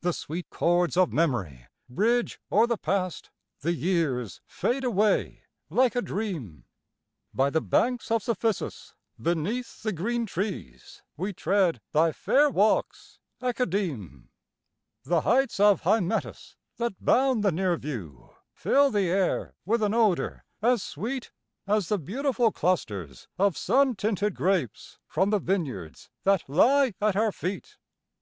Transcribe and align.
The 0.00 0.14
sweet 0.14 0.48
chords 0.48 0.96
of 0.96 1.12
Memory 1.12 1.66
bridge 1.86 2.40
o'er 2.50 2.66
the 2.66 2.78
Past, 2.78 3.28
The 3.60 3.74
years 3.74 4.40
fade 4.46 4.84
away 4.84 5.42
like 5.68 5.94
a 5.94 6.00
dream, 6.00 6.64
By 7.34 7.50
the 7.50 7.60
banks 7.60 8.10
of 8.10 8.22
Cephissus, 8.22 8.94
beneath 9.20 9.82
the 9.82 9.92
green 9.92 10.24
trees, 10.24 11.02
We 11.14 11.34
tread 11.34 11.82
thy 11.92 12.10
fair 12.10 12.48
walks, 12.48 13.18
Academe. 13.42 14.30
The 15.04 15.20
heights 15.20 15.60
of 15.60 15.82
Hymettus 15.82 16.56
that 16.78 16.94
bound 17.04 17.44
the 17.44 17.52
near 17.52 17.76
view 17.76 18.30
Fill 18.54 18.90
the 18.90 19.10
air 19.10 19.54
with 19.66 19.82
an 19.82 19.92
odor 19.92 20.42
as 20.62 20.82
sweet 20.82 21.32
As 21.66 21.90
the 21.90 21.98
beautiful 21.98 22.50
clusters 22.50 23.28
of 23.38 23.58
sun 23.58 23.94
tinted 23.94 24.34
grapes 24.34 24.98
From 25.06 25.28
the 25.28 25.38
vineyards 25.38 26.08
that 26.24 26.48
lie 26.48 26.94
at 26.98 27.14
our 27.14 27.30
feet. 27.30 27.76